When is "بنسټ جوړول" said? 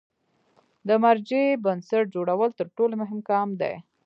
1.63-2.49